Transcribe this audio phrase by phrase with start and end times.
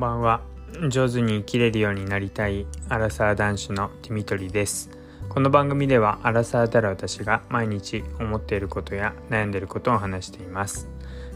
[0.00, 0.40] んばんは。
[0.88, 4.88] 上手に生きれるようになりたいアラサー男子のティミトリです。
[5.28, 10.88] この番組ではアラサーである私が毎日思っていることや悩んでいることを話しています。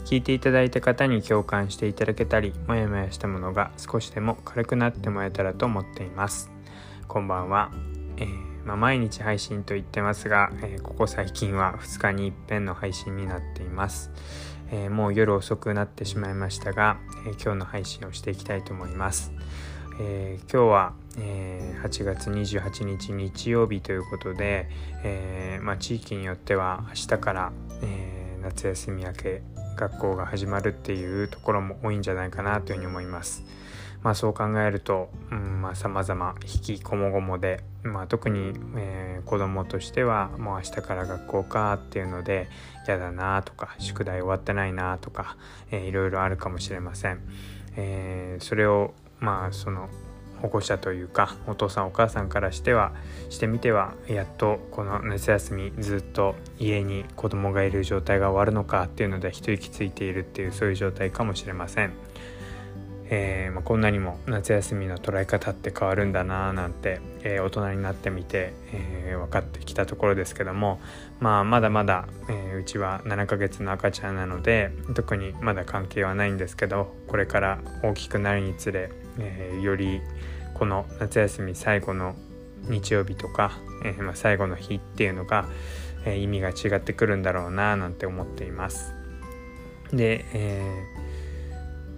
[0.05, 6.49] 聞いていただいた方に共感していただけたりもやもやしたものが少しでも軽くなってもらえたらと思っています。
[7.07, 7.69] こんばんは、
[8.17, 8.27] えー、
[8.65, 14.09] まあ、毎日配信と言ってますが、えー、ここ最近は2日に一遍の配信になっています。
[14.71, 16.97] えー、もう夜遅くなってしまいましたが、
[17.27, 19.31] えー、今日の配信をしていきたいと思います。
[19.99, 24.67] えー、今日は、え8月28日日曜日ということで、
[25.03, 27.51] えまあ、地域によっては明日から、
[27.81, 29.41] え夏休み明け
[29.75, 33.43] 学校が始まるっていうところも多いんじゃないかなというふうに思います。
[34.03, 42.47] まあ、そう考えると、うんまあ、様々引きこもごもで、まあ、特に、えー、子供としてはもう明日から学校かっていうので
[42.87, 45.37] 嫌だなとか宿題終わってないなとか、
[45.71, 47.21] えー、いろいろあるかもしれません。
[47.77, 49.89] えー、それをまあその
[50.41, 52.93] 保護者というかお父さんお母さんからしては
[53.29, 61.93] してみてはやっとこの夏休みずっと家に子供がいる状態が終わるのかっていうので一息ついているっていうそういう状態かもしれません。
[63.09, 70.79] えー、まあ、こんなにも夏休みの捉え方って変わるんだなーなんて、えー、大人になってみて、えー、分かってきたところですけども、
[71.19, 80.01] まあ、まだまだ、えうちは7ヶ月の赤ちゃんなので特にまだ関係はないんですけどこれから大きくなるにつれ、えより
[80.55, 82.15] この夏休み最後の
[82.63, 83.51] 日曜日とか、
[83.83, 85.45] えまあ、最後の日っていうのが、
[86.05, 88.93] え意味が違ってくるんだろうななんて思っています。
[89.93, 91.04] で、えー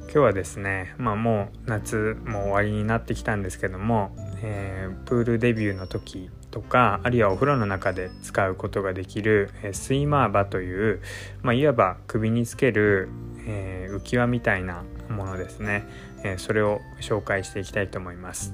[0.08, 11.02] 今日はですね、まあ、もう夏も終わりになってきたんですけども、えー、プールデビューの時とかあるいはお風呂の中で使うことができる、えー、スイマーバという、
[11.42, 13.10] まあ、いわば首につける、
[13.46, 15.86] えー、浮き輪みたいなものですね、
[16.24, 18.54] え、それを紹介していきたいと思います。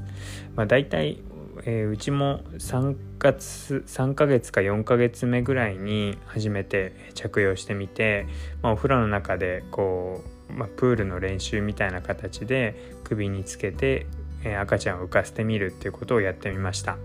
[0.55, 1.19] まあ、大体
[1.65, 8.25] えー、うちも3月3ヶ月か4ヶ月目ぐらいに初めて着用してみて、
[8.61, 14.07] まあ、お風呂の中でこうまあ、プールの練習みたいな形で首につけて、
[14.43, 16.97] えー、赤ちゃんを浮かせてみるっていうことをやってみました。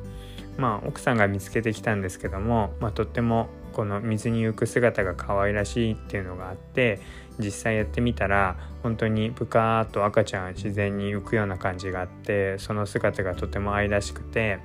[0.56, 7.00] まあ奥さんが見つけてきたんですけども、まあ、とってもこの水に浮く姿が可愛らしいっていうのがあって
[7.38, 14.58] 実際やってみたら本当にぷかーっと赤ちゃんが自然に浮くような感じがあってその姿がとても愛らしくて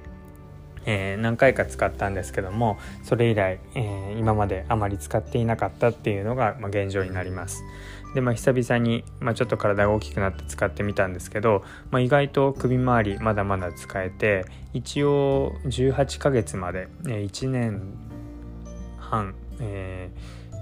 [0.85, 7.63] えー、何回か使ったんですけどもそれ以来、えー、今まであまり使っていなかったっていうのが、まあ、現状になります。
[8.13, 17.81] でまあ久々に、まあ、ちょっと体が大きくなって使ってみたんですけど、まあ、意外と首周りまだまだ使えて一応18ヶ月まで、えー、1年
[18.99, 20.11] 半、え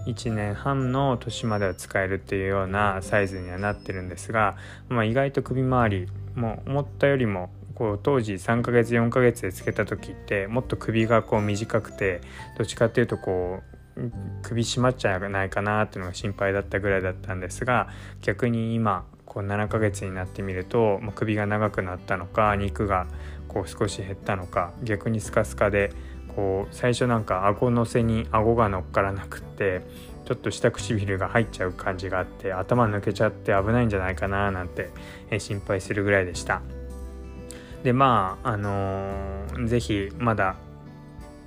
[0.07, 4.55] ー、1年半の年までは使えるっていうようなサイズにはなってるんですが、
[4.87, 12.21] まあ、意外と首周りも思ったよりもこう当時3ヶ月4ヶ月でつけた時ってもっと首がこう短くて
[12.57, 14.11] どっちかっていうとこう
[14.41, 17.89] 首締まっちゃわないかなっていうのが心配だったぐらいだったんですが
[18.21, 23.07] 逆に今こう7ヶ月になってみると、まあ、首が長くなったのか肉が
[23.47, 25.91] こう少し減ったのか逆にスカスカで
[26.35, 29.81] こう最初なんか顎の背に顎が乗っからなくって
[30.25, 34.89] ちょっと下唇が入っちゃう感じがあって頭抜けちゃって危ないんじゃないかななんて
[35.39, 36.61] 心配するぐらいでした。
[37.83, 40.55] でまああのー、ぜひまだ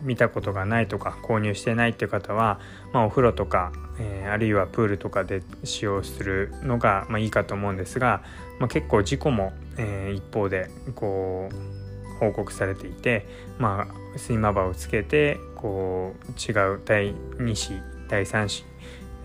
[0.03, 2.61] 見たことがないとか購入してないっていう方は、
[2.93, 8.23] まあ、お風呂とか、えー、あるいはプールとかで使用するのが、まあ、いいかと思うんですが、
[8.59, 13.27] まあ、結構事故も、えー、一方でこう報告されていて、
[13.59, 17.73] まあ、スイマバをつけてこう違う第2子
[18.09, 18.65] 第3子、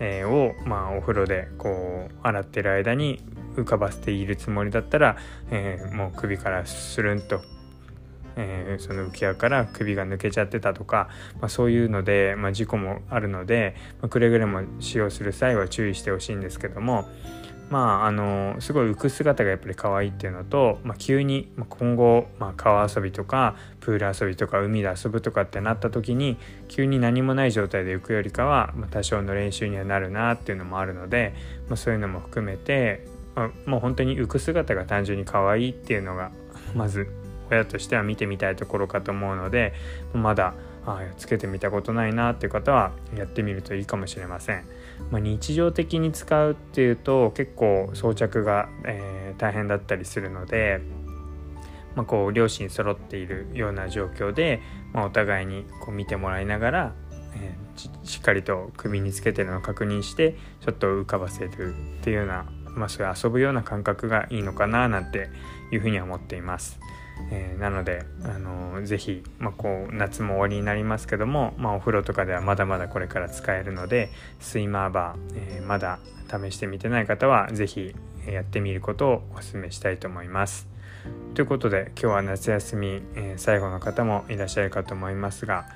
[0.00, 3.22] えー、を、まあ、お風呂でこう洗ってる間に
[3.60, 5.16] 浮かばせているつもりだったら、
[5.50, 7.42] えー、もう首からスルンと、
[8.36, 11.08] えー、その浮き輪から首が抜けちゃってたとか、
[11.40, 17.08] まあ、そういうので、まあ、事故もあるので、まあ、くれぐれも使用する際は注意してほしいんですけども
[17.70, 26.36] まああのすごい浮く姿がやっぱり可愛いっていうのと、まあ、急に、今後、まあ、川遊びとかプール遊びとか海で遊ぶとかってなった時に
[26.68, 31.32] 急に何もない状態で浮くよりかは、まあ、多少の練習にはなるなっていうのもあるので、
[31.68, 36.30] まあ、そういうのも含めてまあ、もう本当に浮く姿が単純に可愛いっていうのが
[36.74, 37.08] まず
[37.50, 39.72] 親としては見てみたいところかと思うので
[40.12, 40.54] まだ
[40.86, 44.64] あつけてみたことないなっていう方はやってみるといいかもしれません、
[45.10, 50.80] まあ、日常的に使うっていうと結構装着が、えー、大変だったりするので、
[51.94, 54.62] まあ、こう両親揃っているような状況で、
[54.92, 56.94] まあ、お互いにこう見てもらいながら
[57.34, 65.28] えー、しっかりと首につけてるのを確認してちょっと浮かばせるっていうようなまあ、そういう遊ぶような感覚がいいのかななんて
[65.72, 66.80] いうふうには思っています。
[67.30, 77.94] えー、なので、あのー、ぜひ、まあ、こう夏も終わりになりますけども、まあ、お風呂とかではまだまだこれから使えるのでスイマーバー、えー、まだ試してみてない方は是非
[78.26, 80.68] やってみることをお勧めしたいと思います。
[81.34, 85.66] ということで今日は夏休み、え、最後の方もいらっしゃるかと思いますが、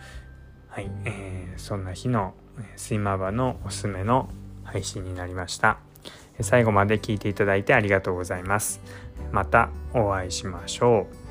[0.69, 2.35] はいえー、そんな日の
[2.77, 4.29] スイマーバーのおすすめの
[4.65, 5.79] 配信になりました。
[6.41, 8.81] 最後まで聞いていただいてありがとうございます。
[9.33, 11.24] またお会いしましょう。